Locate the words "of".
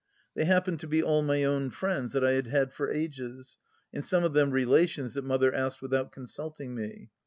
4.23-4.33